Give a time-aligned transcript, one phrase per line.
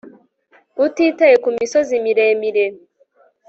[0.85, 2.65] utitaye kumisozi miremire